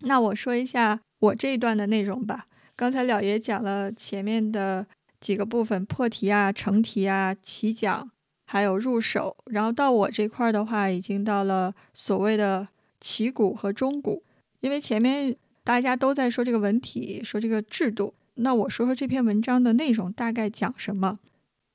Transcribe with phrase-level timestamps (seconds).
[0.00, 2.46] 那我说一下我这一段的内容吧。
[2.76, 4.86] 刚才了爷讲了前面的
[5.20, 8.10] 几个部分，破题啊、成题啊、起讲，
[8.46, 12.68] 还有入手，然后到我这块儿的话，已经到了所谓的
[13.00, 14.22] 起鼓和中鼓。
[14.60, 21.18] 因为前面大家都在说这个文体，说这个制度，那我说说这篇文章的内容大概讲什么。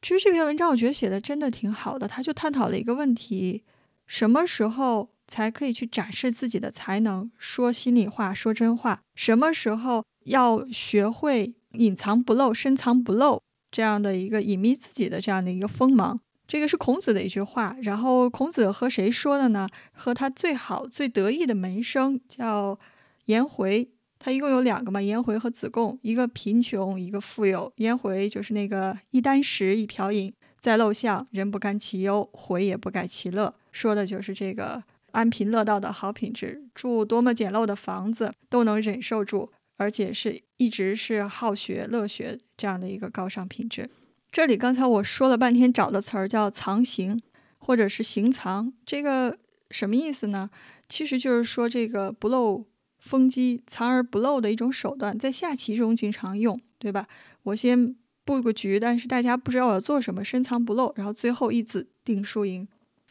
[0.02, 3.64] 其实这篇文章我觉得写的真的挺好的，他就探讨了一个问题：
[4.06, 9.02] 什么时候才可以去展示自己的才能，说心里话，说真话？
[9.16, 10.04] 什么时候？
[10.26, 17.78] 要学会隐藏不露、深藏不露这样的一个隐秘自己的这样的一个锋芒，这个是孔子的一句话。
[17.84, 19.70] 然后孔子和谁说的呢？
[19.92, 22.80] 和他最好、最得意的门生叫
[23.26, 23.88] 颜回。
[24.18, 27.72] 他一共有两个嘛，颜回和子贡，一个贫穷，一个富有。
[27.76, 34.82] 颜回就是那个一箪食，一瓢饮，在陋巷，人不甘其忧，回也不改其乐，说的就是这个
[35.16, 36.64] 安贫乐道的好品质。
[36.76, 39.52] 住多么简陋的房子都能忍受住。
[39.78, 43.90] 而且是一直是好学乐学这样的一个高尚品质。
[44.32, 47.22] 这里刚才我说了半天找的词儿叫藏形，
[47.58, 49.38] 或者是行藏，这个
[49.72, 50.50] 什么意思呢？
[50.88, 52.66] 其实就是说这个不露
[53.00, 57.06] 风机、藏而不露的一种手段，在下棋中经常用，对吧？
[57.44, 62.66] 我先布个局，但是大家不知道我要做什么，深藏不露，然后最后一子定输赢。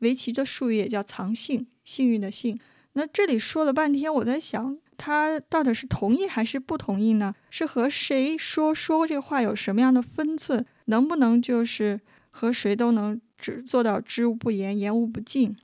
[0.05, 2.57] 围棋的术语也叫藏幸，幸运的幸。
[2.93, 4.79] 那这里说了半天，我在想。
[4.97, 7.35] 他到底是同意还是不同意呢？
[7.51, 10.65] 是和谁说说这话有什么样的分寸？
[10.85, 15.57] 能不能就是和谁都能只做到知无不言，言无不尽？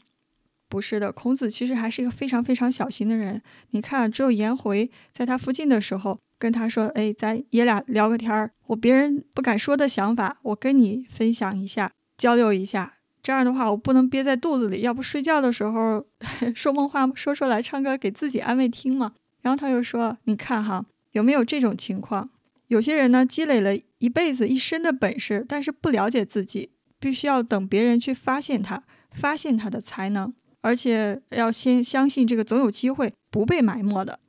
[0.69, 3.41] 不是的，孔子其实还是一个非常非常小心的人。
[3.71, 13.00] 你看，只有颜回在他附近的时候跟他说：“哎，咱爷俩聊个天儿，我别人不敢说的想法，我跟你分享一下，交流一下。
[13.23, 16.05] 这样的话，我不能憋在肚子里，要不睡觉的时候
[16.55, 22.31] 说梦话说出来，唱歌给自己安慰听嘛。”然后他又说：“你看哈，有没有这种情况？
[22.69, 28.83] 有些人呢，积累了一辈子一身的本事，但是不了解自己，必须要等别人去发现他，
[29.13, 34.21] 发现他的才能，而且要先相信这个总有机会不被埋没的。”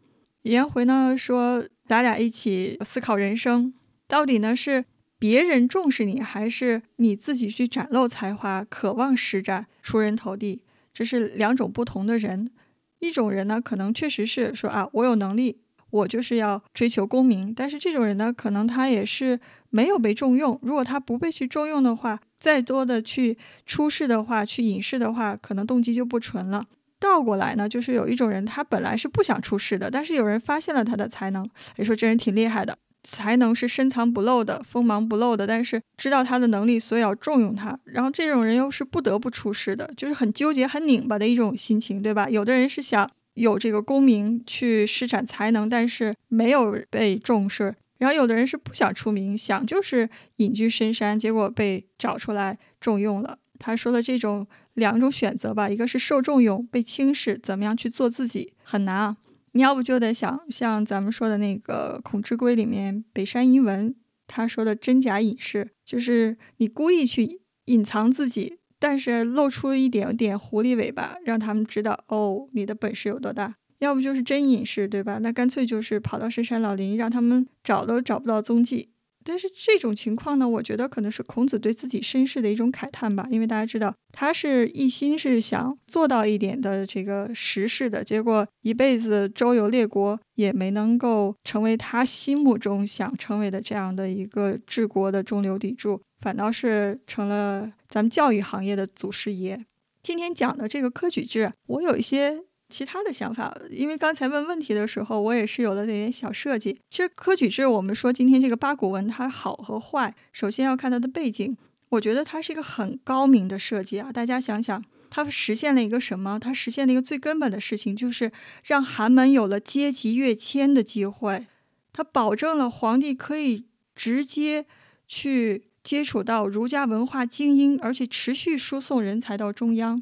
[0.43, 3.73] 颜回呢说：“咱俩一起思考人生，
[4.07, 4.85] 到底呢是
[5.21, 10.63] 别人重视你，还是你自己去展露才华，渴望施展，出人头地？
[10.91, 12.49] 这是两种不同的人。”
[12.97, 15.59] 一种人呢，可能确实是说啊，我有能力，
[15.91, 17.53] 我就是要追求功名。
[17.55, 19.39] 但是这种人呢，可能他也是
[19.69, 20.59] 没有被重用。
[20.63, 26.65] 如果他不被去重用的话，再多的去出世的话，去隐士的话，可能动机就不纯了。
[26.99, 32.75] 倒过来呢，就是有一种人，他本来是不想出世的，但是有人发现了他的才能，也说这人挺厉害的。
[33.03, 37.77] 才能是深藏不露的，锋芒不露的，但是知道他的能力，所以要重用他。
[37.85, 42.29] 然后这种人又是不得不出世的，就是很纠结、很拧巴的一种心情，对吧？
[42.29, 53.37] 有的人是想有这个功名去施展才能，但是没有被重视；然后有的人是不想出名，想就是隐居深山，结果被找出来重用了。
[53.57, 59.17] 他说的这种两种选择吧，一个是受重用、被轻视，怎么样去做自己很难啊。
[59.53, 63.93] 你要不就得想像咱们说的那个《孔之规》里面北山一文
[64.27, 73.55] 他说的真假隐士，就是你故意去隐藏自己，但是露出一点点狐狸尾巴，让他们知道哦你的本事有多大。
[73.79, 75.17] 要不就是真隐士，对吧？
[75.17, 78.90] 那干脆就是跑到深山老林，让他们找都找不到踪迹。
[79.23, 99.65] 但是这种情况呢，我觉得可能是孔子对自己身世的一种慨叹吧，因为大家知道他是一心是想做到一点的这个实事的，结果一辈子周游列国也没能够成为他心目中想成为的这样的一个治国的中流砥柱，反倒是成了咱们教育行业的祖师爷。
[100.01, 102.43] 今天讲的这个科举制，我有一些。
[102.71, 106.79] 其他的想法，因为刚才问问题的时候，我也是有了点小设计。
[106.89, 111.55] 其实科举制，我们说今天这个八股文它好和坏，首先要看它的背景。
[111.89, 114.09] 我觉得它是一个很高明的设计啊！
[114.13, 116.39] 大家想想，它实现了一个什么？
[116.39, 118.31] 它实现了一个最根本的事情，就是
[118.63, 121.47] 让寒门有了阶级跃迁的机会。
[121.91, 124.65] 它保证了皇帝可以直接
[125.05, 130.01] 去接触到儒家文化精英，而且持续输送人才到中央。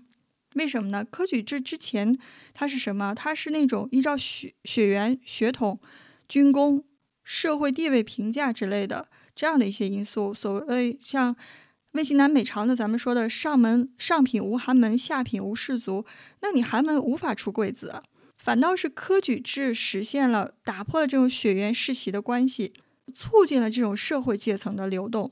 [0.55, 1.05] 为什么呢？
[1.05, 2.17] 科举制之前，
[2.53, 3.13] 它是什么？
[3.13, 5.79] 它是那种依照血血缘、血统、
[6.27, 6.83] 军功、
[7.23, 10.33] 社会地位评价之类的这样的一些因素。
[10.33, 11.35] 所谓像
[11.91, 16.03] 魏晋南北朝的，咱们说的上门上品无寒门，下品无士族，
[16.41, 18.01] 那你寒门无法出贵子，
[18.37, 22.73] 反倒是科举制实现了打破了这种血缘世袭的关系，
[23.13, 25.31] 促进了这种社会阶层的流动。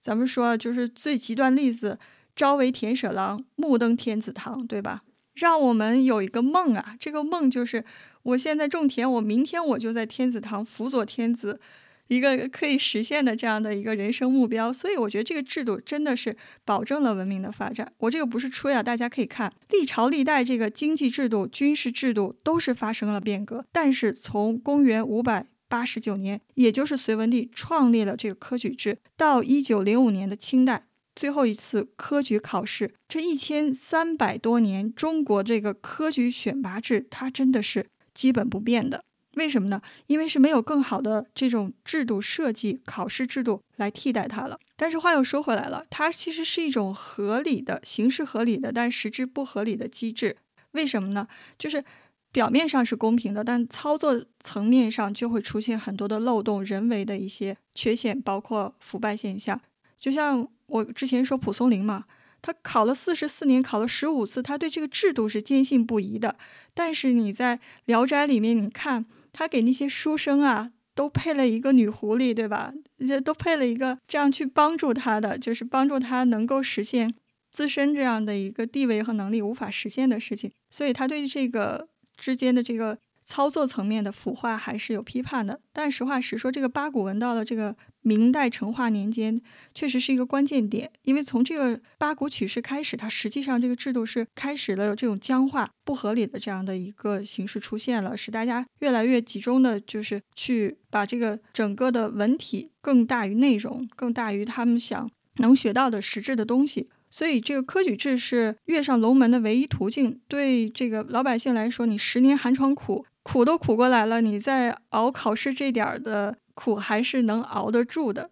[0.00, 1.98] 咱们说，就是最极端例子。
[2.34, 5.02] 朝为田舍郎，暮登天子堂，对吧？
[5.34, 7.84] 让我们有一个梦啊，这个梦就是
[8.22, 11.60] 我现在种田，我明天我就在天子堂辅佐天子。
[12.08, 17.90] 一个可以实现的这样的一个人生目标，所以我觉得这个制度真的是保证了文明的发展。
[17.96, 23.64] 我这个不是吹啊，大家可以看历朝历代这个经济制度、军事制度都是发生了变革。
[23.72, 30.84] 但是从公元五百八十九年，也就是隋文帝创立了这个科举制，到一九零五年的清代
[31.22, 39.04] 最后一次科举考试，这一千三百多年，中国这个科举选拔制它真的是基本不变的。
[39.34, 39.80] 为什么呢？
[40.08, 44.58] 因为是没有更好的这种制度设计、考试制度来替代它了。
[44.76, 50.36] 但是话又说回来了，它其实是一种合理的、形式合理的，但实质不合理的机制。
[50.72, 51.28] 为什么呢？
[51.56, 51.84] 就是
[52.32, 59.60] 表面上是公平的，但操作层面上就会出现很多的漏洞、人为的一些缺陷，包括腐败现象。
[59.96, 62.04] 就像我之前说蒲松龄嘛，
[62.40, 66.36] 他考了四十四年，考了十五次，他对这个制度是坚信不疑的。
[66.74, 69.04] 但是你在《聊斋》里面，你看。
[69.34, 72.70] 他给那些书生啊，都配了一个女狐狸，对吧？
[72.98, 77.14] 这都配了一个这样去帮助他的，就是帮助他能够实现
[77.50, 80.52] 自身这样的一个地位和能力无法实现的事情。
[80.68, 81.88] 所以他对这个
[82.18, 82.98] 之间的这个。
[83.24, 89.40] 操作层面的腐化还是有批判的，但实话实说，这个八股文到了这个明代成化年间，
[89.74, 90.90] 确实是一个关键点。
[91.02, 106.88] 因为从这个八股取士开始，它实际上这个制度是开始了有这种僵化、不合理的这样的一个形式出现了，使大家越来越集中的就是去把这个整个的文体更大于内容，更大于他们想能学到的实质的东西。
[107.08, 110.18] 所以，这个科举制是跃上龙门的唯一途径。
[110.28, 113.04] 对这个老百姓来说，你十年寒窗苦。
[113.22, 118.30] 苦都苦过来了，你再熬考试这点儿的苦还是能熬得住的。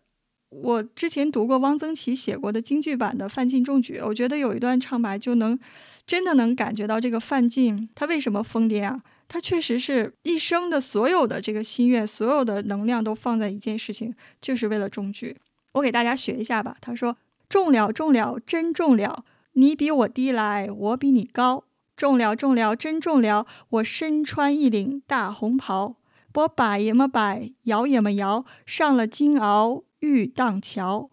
[0.51, 5.57] 我之前读过汪曾祺写过的京剧版的范进中举，我觉得有一段唱白就能
[6.07, 9.01] 真的能感觉到这个范进他为什么疯癫啊？
[9.29, 15.37] 他确实是一生的所有的这个心愿，所有的能量都放在一件事情，就是为了中举。
[15.75, 16.77] 我给大家学一下吧。
[16.81, 17.17] 他说
[17.49, 19.25] ：“中了，中了，真中了！
[19.53, 21.63] 你比我低来，我比你高。”
[22.01, 23.47] 中了，中了，真中了！
[23.69, 25.97] 我身穿一领大红袍，
[26.33, 31.11] 我摆也么摆，摇也么摇，上了金鳌玉荡桥。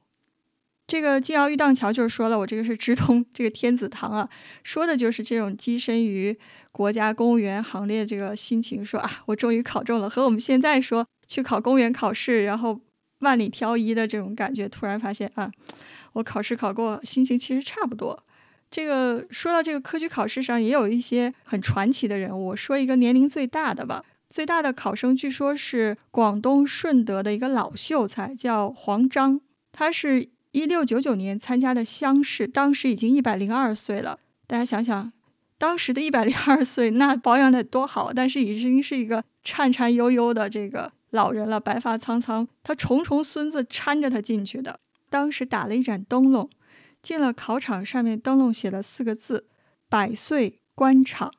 [0.87, 4.29] 这个金鳌玉荡桥就是说了，我这个是直通这个天子堂啊，
[4.63, 6.39] 说的就是这种跻身于
[6.71, 8.85] 国家公务员行列这个心情。
[8.85, 12.79] 说啊，我终于考中了，和我们现在说去考公务员考试，然后
[13.19, 15.51] 万里挑一的这种感觉，突然发现啊，
[16.13, 18.23] 我考试考过，心情其实差不多。
[18.69, 22.55] 这个说到这个科举考试上，也有一些很传奇的人物。
[22.55, 29.39] 说一个年龄最大的吧，最大的考生据说是广东顺德的一个老秀才，叫黄章。
[29.71, 34.19] 他是一六九九年参加的乡试，当时已经一百零二岁了。
[34.45, 35.13] 大家想想，
[35.57, 42.47] 当时的一百零二岁，那保养得多好，但是已经是一个颤颤悠悠的这个老人了，白发苍苍。
[42.63, 44.79] 他重重孙子搀着他进去的，
[45.09, 46.49] 当时打了一盏灯笼。
[47.07, 49.47] 进了考场，上面灯笼写了四个字
[49.87, 51.31] ：“百岁官场。”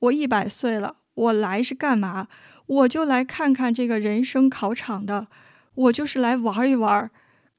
[0.00, 2.26] 我一百岁了，我来是干嘛？
[2.66, 5.28] 我就来看看这个人生考场的，
[5.76, 7.08] 我就是来玩一玩，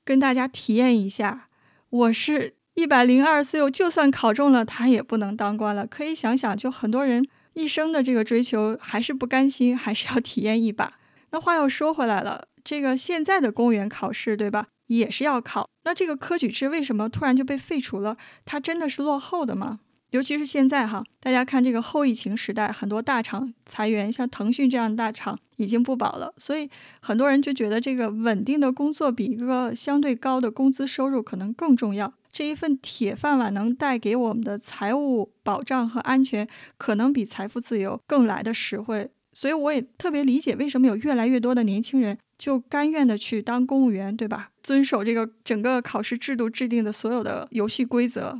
[0.03, 1.47] 跟大家体验一下。
[1.89, 5.88] 我是一百零二岁，我就算考中了，他也不能当官了。
[5.88, 10.99] 可以想想，就很多人一生的这个追求，还是不甘心，还是要体验一把。
[11.31, 14.68] 那话又说回来了，这个现在的公务员考试，对吧？
[14.87, 18.17] 也是要考，那这个科举制为什么突然就被废除了？
[18.44, 19.79] 它真的是落后的吗？
[20.09, 32.13] 尤其是现在哈，大家看这个后疫情时代，很多大厂裁员，像腾讯这样的大厂已经不保了，所以很多人就觉得这个稳定的工作比一个相对高的工资收入可能更重要。
[32.33, 36.45] 这一份铁饭碗能带给我们的财务保障和安全，
[36.77, 39.09] 可能比财富自由更来的实惠。
[39.31, 42.17] 所以我也特别理解为什么有越来越多的年轻人。
[42.37, 44.51] 就甘愿的去当公务员，对吧？
[44.61, 48.37] 遵守这个整个考试制度制定的所有的游戏规则。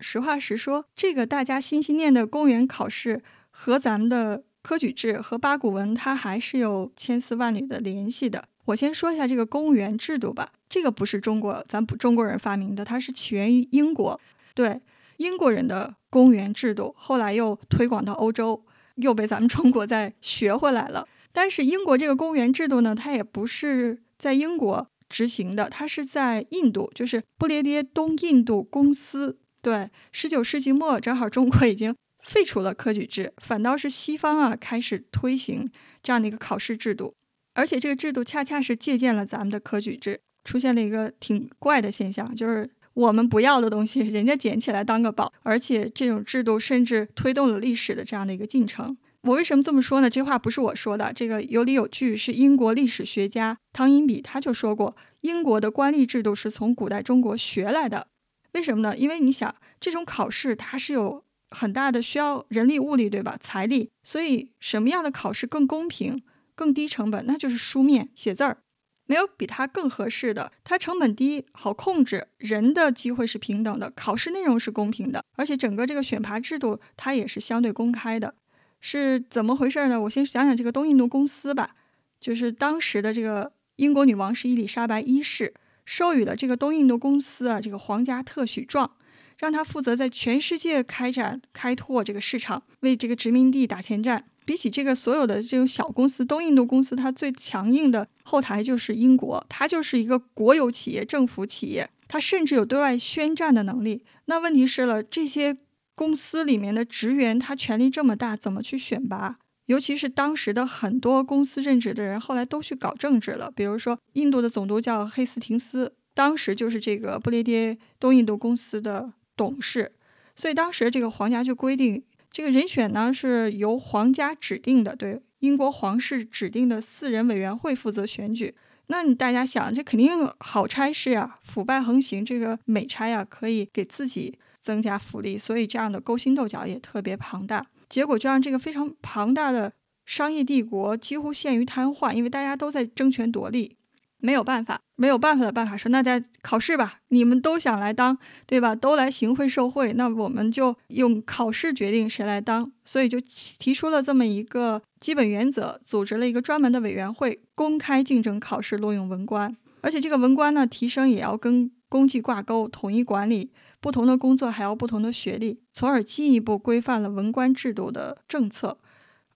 [0.00, 8.44] 实话实说，这个大家心心念的公务员考试和咱们的科举制和八股文，它还是有千丝万缕的联系的。
[8.66, 14.20] 我先说一下这个公务员制度吧，这个不是中国咱不中国人发明的，它是起源于英国。
[14.54, 14.80] 对，
[15.16, 18.62] 英国人的公务员制度后来又推广到欧洲，
[18.96, 21.08] 又被咱们中国再学回来了。
[21.32, 29.38] 但是英国这个公务员制度呢，它也不是在英国执行的，它是在印度，就是不列颠东印度公司。
[29.60, 31.94] 对，十九世纪末正好中国已经
[32.24, 35.70] 废除了科举制，反倒是西方啊开始推行
[36.02, 37.12] 这样的一个考试制度，
[37.54, 48.96] 而且这个制度恰恰是借鉴了咱们的科举制，出现了一个挺怪的现象，就是我们不要的东西，人家捡起来当个宝，而且这种制度甚至推动了历史的这样的一个进程。
[49.22, 50.08] 我为什么这么说呢？
[50.08, 58.06] 这话不是我说的，这个有理有据，是英国历史学家汤因比他就说过，英国的官吏制度是从古代中国学来的。
[58.52, 58.96] 为什么呢？
[58.96, 63.36] 因为你想，这种考试它是有很大的需要人力、物力，对吧？
[63.40, 66.22] 财力，所以什么样的考试更公平、
[66.54, 67.26] 更低成本？
[67.26, 68.58] 那就是书面写字儿。
[69.06, 78.34] 没有比它更合适的，它成本低，好控制，人的机会是平等的，考试内容是公平的，而且整个这个选拔制度它也是相对公开的。
[78.80, 80.00] 是怎么回事呢？
[80.00, 81.76] 我先讲讲这个东印度公司吧，
[82.20, 85.52] 就是当时的这个英国女王是伊丽莎白一世，
[85.84, 88.90] 授予了这个东印度公司啊这个皇家特许状，
[89.38, 94.24] 让他负责在全世界开展开拓这个市场，为这个殖民地打前站。
[94.44, 104.02] 比起这个所有的这种小公司，东印度公司它最强硬的后台就是英国，它就是一个国有企业、政府企业，它甚至有对外宣战的能力。
[104.24, 105.54] 那问题是了，这些
[105.98, 109.40] 公司里面的职员他权力这么大，怎么去选拔？
[109.66, 113.50] 尤其是当时的很多公司任职的人，后来都去搞政治了。
[113.50, 119.90] 比如说印度的总督叫黑斯廷斯，当时就是这个不列颠东印度公司的董事，
[120.36, 122.04] 所以当时这个皇家就规定。
[122.30, 128.54] 这个人选呢是由皇家指定的，对英国皇室指定的四人委员会负责选举。
[128.86, 134.38] 那你大家想，这肯定好差事呀，腐败横行，这个美差呀可以给自己
[134.68, 137.64] 增加福利，所以这样的勾心斗角也特别庞大。
[137.88, 139.72] 结果就让这个非常庞大的
[140.04, 143.78] 商业帝国几乎陷于瘫痪，因为大家都在争权夺利。
[144.20, 148.74] 没有办法，没有办法的办法，说那在考试吧，你们都想来当，对吧？
[148.74, 152.70] 都来行贿受贿，那我们就用考试决定谁来当。
[152.84, 159.56] 所以就提出了这么一个基本原则，组织了一个专门的委员会，公开竞争考试，录用文官。
[159.80, 168.78] 而且这个文官呢，提升也要跟功绩挂钩，统一管理不同的工作，还要不同的学历，从而进一步规范了文官制度的政策。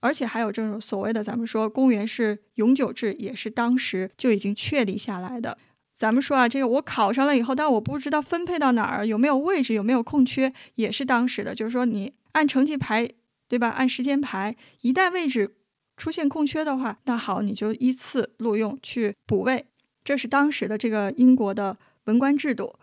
[0.01, 5.57] 而且还有这种所谓的，咱们说公务员是永久制，也是当时就已经确立下来的。
[5.95, 11.55] 咱们说啊，这个我考上了以后，但我不知道分配到哪儿，有没有位置，有没有空缺，也是当时的。
[11.55, 13.09] 就是说你按成绩排，
[13.47, 13.69] 对吧？
[13.69, 15.55] 按时间排，一旦位置
[15.97, 19.67] 出现空缺的话，那好，你就依次录用去补位。
[20.03, 22.75] 这是当时的这个英国的文官制度。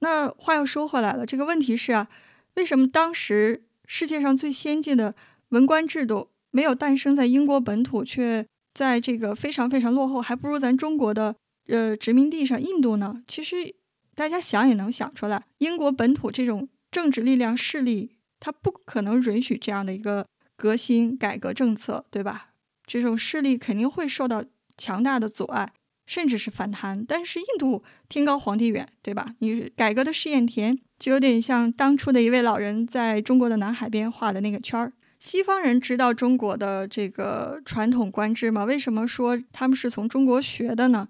[0.00, 2.08] 那话又说回来了，这个问题是啊，
[2.54, 5.14] 为什么当时世界上最先进的
[5.50, 6.28] 文官制度？
[6.52, 11.36] 没有诞生在英国本土，却在这个非常非常落后，还不如咱中国的
[11.68, 13.22] 呃殖民地上印度呢。
[13.28, 13.72] 其实
[14.16, 20.26] 大家想也能想出来，英国本土这种政治力量势力，它不可能允许这样的一个
[20.56, 22.48] 革新改革政策，对吧？
[22.84, 24.44] 这种势力肯定会受到
[24.76, 25.72] 强大的阻碍，
[26.10, 27.04] 甚至是反弹。
[27.06, 29.24] 但是印度天高皇帝远，对吧？
[29.38, 34.92] 你改革的试验田，就有点像当初的一位老人在中国的南海边画的那个圈儿。
[35.20, 38.64] 西方人知道中国的这个传统官制吗？
[38.64, 41.06] 为什么说他们是从中国学的呢？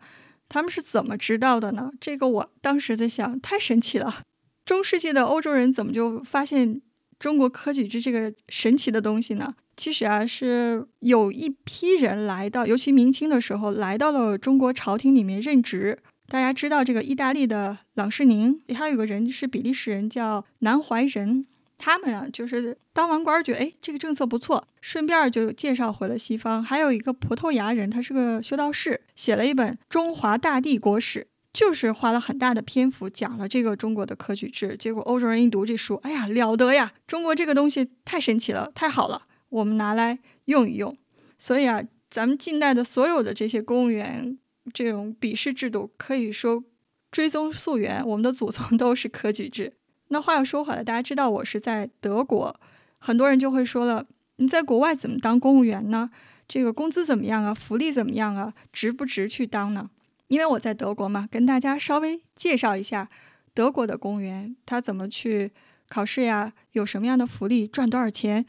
[0.51, 1.91] 他们是怎么知道的呢？
[1.99, 4.23] 这个我当时在想，太神奇了。
[4.67, 6.83] 中世纪的欧洲人怎么就发现
[7.21, 9.55] 中国科举制这个神奇的东西呢？
[9.77, 15.99] 其实啊，是有一批人来到，尤其明清的时候，来到了中国朝廷里面任职。
[16.27, 21.47] 大家知道这个意大利的朗世宁，还有个人是比利时人，叫南怀仁。
[21.77, 26.63] 他们啊，就是当完官觉得哎，这个政策不错，顺便就介绍回了西方。
[26.63, 31.21] 还有一个葡萄牙人，他是个修道士，写了一本《中华大帝国史》，
[31.53, 34.77] 就是花了很大的篇幅讲了这个中国的科举制。
[34.79, 36.93] 结果欧洲人一读这书，哎呀，了得呀！
[37.07, 40.97] 中国这个东西太神奇了，太好了，我们拿来用一用。
[41.39, 44.39] 所以啊，咱们近代的所有的这些公务员
[44.73, 46.63] 这种笔试制度，可以说
[47.11, 49.73] 追踪溯源，我们的祖宗 都是科举制。
[50.09, 52.55] 那话又说回来，大家知道我是在德国，
[52.99, 56.11] 很多人就会说了，你在国外怎么当公务员呢？
[56.47, 57.55] 这个工资怎么样啊？
[57.55, 58.53] 福利怎么样啊？
[58.73, 59.91] 值不值去当呢？
[60.31, 63.09] 因为我在德国嘛，跟大家稍微介绍一下
[63.53, 65.51] 德国的公务员他怎么去
[65.89, 68.47] 考试呀，有什么样的福利，赚多少钱，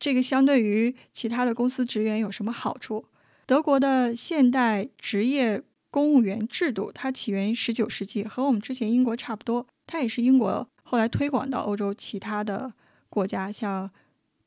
[0.00, 3.06] 这个相对于其他的公司职员有什么好处？
[3.46, 10.68] 德国的现代职业公务员制度，它起源于十九世纪，和我们之前英国差不多，它也是英国。
[10.82, 12.72] 后来推广到欧洲其他的
[13.08, 13.88] 国家，像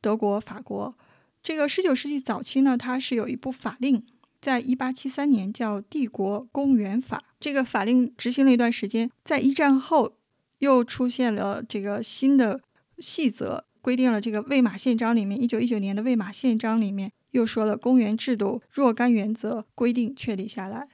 [0.02, 0.94] 德国、法国。
[1.42, 4.06] 这个十九世纪早期呢，它是有一部法令，
[4.48, 7.18] 在一八七三年叫《帝国公务员法》。
[7.38, 10.14] 这个法令执行了一段时间，在一战后
[10.60, 12.62] 又出现了这个新的
[12.98, 20.88] 细则，规定了这个《魏玛宪章》里面，一九一九年的《魏玛宪章》里面又说了公务员制度若干原则规定确立下来。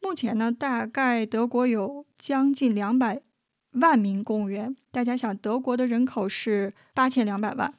[0.00, 3.22] 目前呢，大概德国有将近两百。
[3.72, 4.76] 万名公务员。
[4.92, 7.74] 大家想，德国的人口是八千两百万，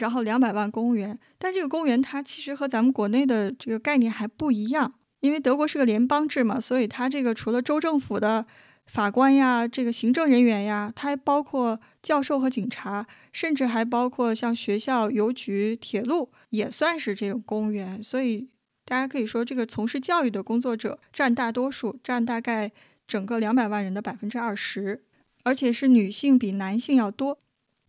[0.00, 8.44] 然后两百万公务员，但这个公务员他其实和咱们国内的这个概念还不一样，因为德国是个联邦制嘛，所以它这个除了州政府的
[8.86, 18.02] 法官呀，这个行政人员呀，它还包括教授和警察，甚至还包括像学校、邮局、铁路，也算是这种公务员。
[18.02, 18.48] 所以
[18.84, 22.72] 大家可以说，这个从事教育的工作者占大多数，占大概
[23.06, 25.02] 整个两百万人的百分之二十。
[25.42, 27.38] 而且是女性比男性要多。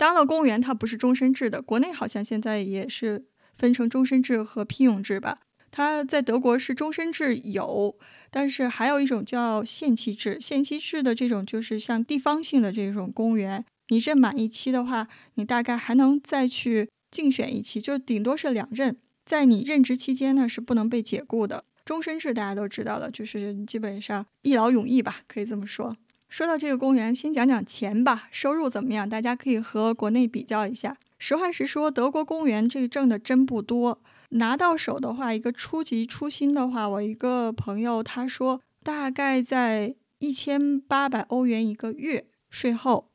[0.01, 1.61] 当了公务员，它不是终身制的。
[1.61, 5.37] 国内好像现在也是分成终身制和聘用制吧？
[5.69, 7.95] 它在德国是终身制有，
[8.31, 10.39] 但是还有一种叫限期制。
[10.41, 18.97] 限期制的这种就是像地方性的这种公务员，你任满一期的话，你大概还能再去竞选一期，就顶多是两任。
[19.23, 21.63] 在你任职期间呢，是不能被解雇的。
[21.85, 25.95] 终身制大家都知道了，就是基本上一劳永逸吧，可以这么说。
[26.31, 29.07] 说到这个公务员，先讲讲钱吧，收入怎么样？
[29.07, 30.95] 大家可以和国内比较一下。
[31.19, 43.09] 实话实说，德国公务员这个挣的真不多，拿到手的话，一个初级初薪的话，我一个朋友他说大概在一千八百欧元一个月，税后。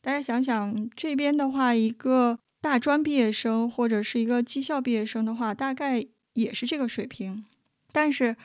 [0.00, 7.44] 大家想想，这边的话，一个大专毕业生或者是一个技校毕业生的话，大概也是这个水平。
[7.90, 8.36] 但是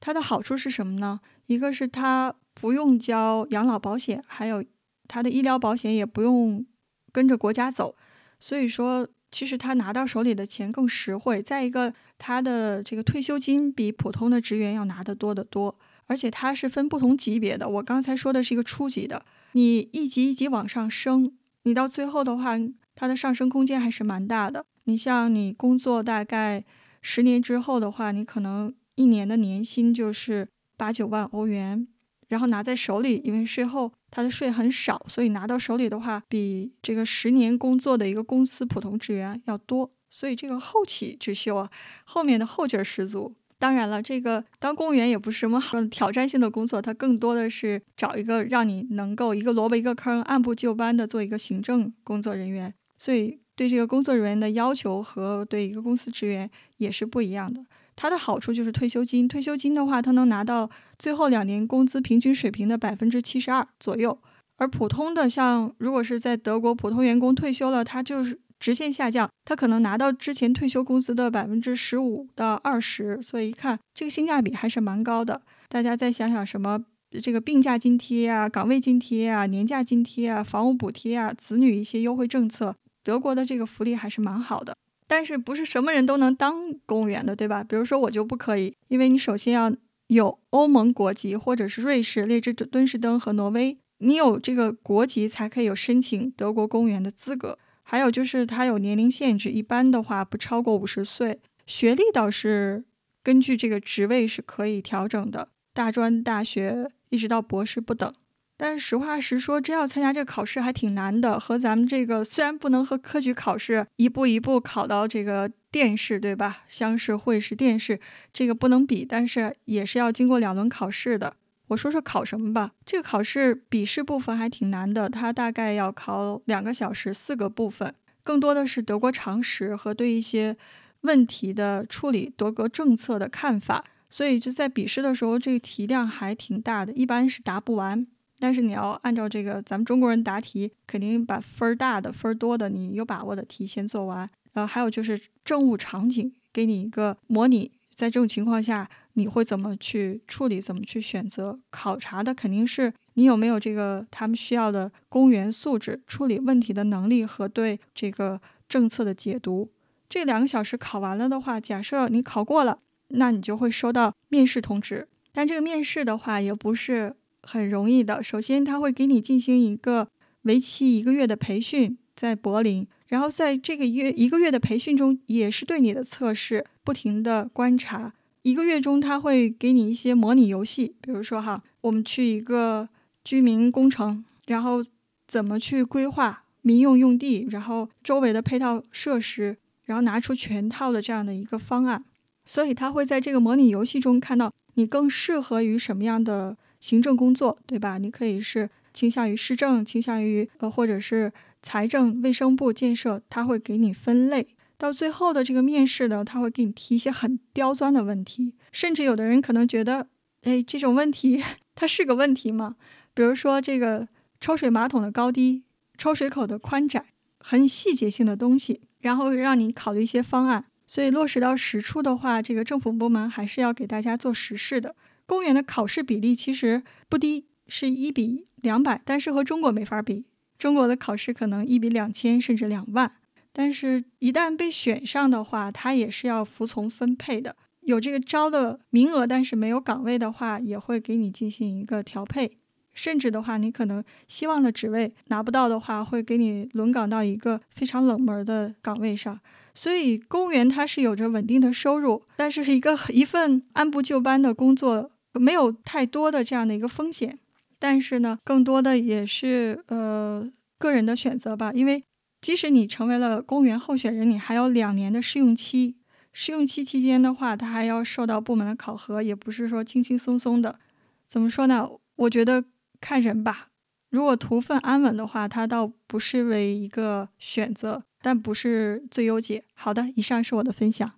[0.00, 1.20] 它的好处是什么呢？
[1.48, 2.34] 一个是它。
[2.54, 4.64] 不用交养老保险，还有
[5.08, 6.64] 他的医疗保险也不用
[7.12, 7.94] 跟着国家走，
[8.40, 11.42] 所以说其实他拿到手里的钱更实惠。
[11.42, 17.68] 再一个，他的这个退休金比普通的职员要拿得多得多，而且他是分不同级别的。
[17.68, 21.32] 我刚才说的是一个初级的，你一级一级往上升，
[21.64, 22.56] 你到最后的话，
[22.94, 24.64] 它的上升空间还是蛮大的。
[24.84, 26.64] 你像你工作大概
[27.02, 31.88] 十年之后的话，你可能一年的年薪就是八九万欧元。
[32.28, 39.90] 然后拿在手里，因为税后它的税很少，所以拿到手里的话，比这个十年工作的一个公司普通职员要多。
[40.10, 41.70] 所以这个后起之秀啊，
[42.04, 43.34] 后面的后劲儿十足。
[43.58, 52.72] 当然了，这个当公务员也不是什么好挑战性的工作，它更多的是找一个让你能够一个萝卜一个坑，按部就班的做一个行政工作人员。
[52.96, 57.64] 所以对这个工作人员的要求和对一个公司职员也是不一样的。
[57.96, 64.18] 它的好处就是退休金，退休金的话，它能拿到最后两年工资平均水平的百分之七十二左右。
[64.56, 73.20] 而普通的像，如果是在德国普通员工退休了，他就是直线下降，他可能拿到之前退休工资的百分之十五到二十。
[73.20, 75.42] 所以一看这个性价比还是蛮高的。
[75.68, 76.80] 大家再想想什么
[77.20, 84.74] 这个病假津贴啊、岗位津贴啊、年假津贴啊、房屋补贴啊、子女一些优惠政策，德国的这个福利还是蛮好的。
[85.06, 87.62] 但是不是什么人都能当公务员的，对吧？
[87.62, 89.72] 比如说我就不可以，因为你首先要
[90.06, 97.58] 有欧盟国籍，或者是瑞士、列支敦士登和挪威，你有这个国籍才可以有申请德国公务员的资格。
[97.82, 101.40] 还有就是它有年龄限制，一般的话不超过五十岁。
[101.66, 102.84] 学历倒是
[103.22, 108.12] 根据这个职位是可以调整的，大专、大学一直到博士不等。
[108.56, 116.62] 但是实话实说，真要参加这个考试还挺难的，和咱们这个虽然不能和科举考试一步一步考到这个殿试，对吧？
[116.68, 117.98] 乡试、会试、殿试，
[118.32, 121.34] 这个不能比，但是也是要经过两轮考试的。
[121.68, 130.56] 我说说考什么吧，这个考试笔试部分还挺难的，它大概要考两个小时，四个部分，更多的是德国常识和对一些
[131.00, 138.06] 问题的处理、德国政策的看法，所以就在笔试的时候，这个题量还挺大的，一般是答不完。
[138.44, 144.28] 但是你要按照这个咱们中国人答题，肯定把分儿大的、分儿多的，你有把握的题先做完。
[144.52, 151.58] 呃，还有就是政务场景，给你一个模拟，在这种情况下你会怎么去处理，怎么去选择？
[151.70, 159.70] 考察的肯定是你有没有这个他们需要的公务员素质、处理问题的能力和对这个政策的解读。
[160.10, 162.78] 这两个小时考完了的话，假设你考过了，
[163.08, 165.08] 那你就会收到面试通知。
[165.32, 167.16] 但这个面试的话，也不是。
[167.46, 168.22] 很容易的。
[168.22, 170.08] 首先，他会给你进行一个
[170.42, 172.86] 为期一个月的培训，在柏林。
[173.08, 178.12] 然后，在这个月一个月的培训中，也是对你的测试，不停的观察。
[178.42, 182.88] 一个月中，他会给你一些模拟游戏，比如说哈，我们去一个
[183.22, 184.82] 居民工程，然后
[185.28, 192.04] 怎么去规划民用用地，然后周围的配套设施，然后拿出全套的这样的一个方案。
[192.44, 196.56] 所以，他会在这个模拟游戏中看到你更适合于什么样的。
[196.84, 197.96] 行政工作，对吧？
[197.96, 204.46] 你可以是倾向于市政，倾向于呃，或者是财政、卫生部建设，他会给你分类。
[204.76, 210.08] 到最后的这个面试呢，他会给你提一些很刁钻的问题，甚至有的人可能觉得，
[210.42, 211.42] 哎，这种问题
[211.74, 212.76] 它是个问题吗？
[213.14, 214.06] 比如说这个
[214.38, 215.62] 抽水马桶的高低、
[215.96, 217.06] 抽水口的宽窄，
[217.40, 220.66] 很细节性的东西，然后让你考虑一些方案。
[220.86, 224.94] 所以落实到实处的话，这个政府部门还是要给大家做实事的。
[225.26, 230.24] 公务员的考试比例其实不低，是一比两百，但是和中国没法比。
[230.58, 233.10] 中国的考试可能一比两千甚至两万，
[233.52, 237.56] 但是一旦被选上的话，他也是要服从分配的。
[237.80, 242.56] 有这个招的名额，但是没有岗位的话，也会给你进行一个调配。
[242.94, 249.38] 甚至的话，你可能希望的职位拿不到的话，会给你轮岗到一个非常冷门的岗位上。
[249.74, 257.38] 所以，公务员他是有着稳定的收入，但是是一个 一份按部就班的工作，没有太多的这样的一个风险。
[257.78, 261.70] 但是呢，更多的也是呃个人的选择吧。
[261.74, 262.02] 因为
[262.40, 265.96] 即使你成为了公务员候选人，你还有两年的试用期。
[266.32, 270.80] 试用期期间的话，他还要受到部门的考核，也不是说轻轻松松的。
[271.28, 271.88] 怎么说呢？
[272.16, 272.64] 我觉得
[273.00, 273.68] 看人吧。
[274.10, 278.02] 如果图份安稳的话，它倒不失为一个选择。
[278.20, 279.64] 但不是最优解。
[279.74, 281.12] 好的，以上是我的分享。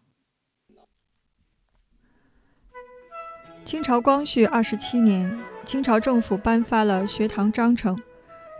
[3.66, 5.28] 清朝光绪二十七年，
[5.64, 8.00] 清朝政府颁发了学堂章程，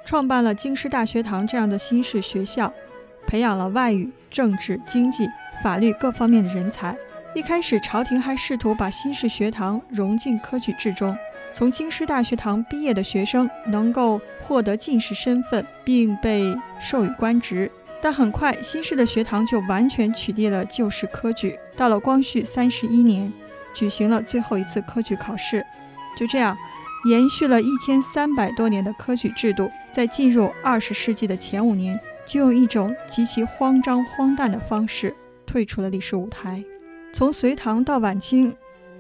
[0.05, 2.73] 创办了京师大学堂这样的新式学校，
[3.25, 5.29] 培养了外语、政治、经济、
[5.63, 6.97] 法律各方面的人才。
[7.37, 11.17] 一开始，朝廷还试图把新式学堂融进科举制中，
[11.53, 17.71] 从京师大学堂毕业的学生能够获得进士身份，并被授予官职。
[18.03, 21.57] 但很快，新式的学堂就完全取缔了旧式科举。
[21.77, 23.33] 到了光绪三十一年，
[23.77, 25.63] 举行了最后一次科举考试。
[26.17, 26.57] 就这样，
[27.05, 36.65] 延续了一千三百多年的科举制度，在进入二十世纪的前五年，就用一种极其慌张荒诞的方式退出了历史舞台。
[37.13, 38.57] 从隋唐到晚清，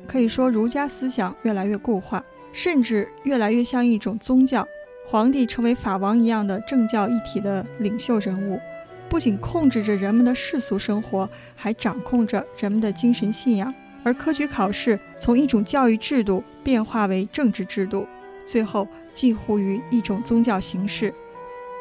[0.06, 4.66] 可以说儒家思想越来越固化，甚至越来越像一种宗教。
[5.06, 8.60] 皇帝成为法王一样的政教一体的领袖人物。
[9.08, 13.72] 不仅控制着人们的世俗生活，还掌控着人们的精神信仰。
[14.06, 18.06] 而科举考试从一种教育制度变化为政治制度，
[18.46, 21.12] 最后近乎于一种宗教形式。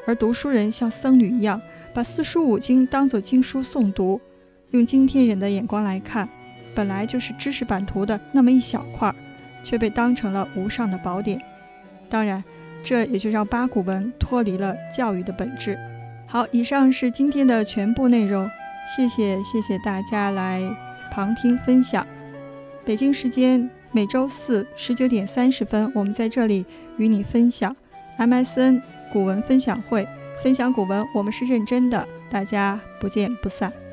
[0.08, 1.62] 而读书人像僧侣一样，
[1.94, 4.20] 把四书五经当作经书诵读。
[4.72, 6.28] 用今天人的眼光来看，
[6.74, 9.14] 本来就是知识版图的那么一小块，
[9.62, 11.40] 却被当成了无上的宝典。
[12.10, 12.44] 当然，
[12.84, 15.78] 这也就让八股文脱离了教育的本质。
[16.26, 18.50] 好，以上是今天的全部内容，
[18.98, 20.60] 谢谢谢谢大家来
[21.12, 22.04] 旁听分享。
[22.86, 26.63] 北京时间每周四十九点三十分，我们在这里
[26.98, 27.76] 与你分享
[28.19, 28.80] MSN
[29.12, 30.08] 古文分享会，
[30.43, 33.85] 分享古文，我们是认真的，大家不见不散。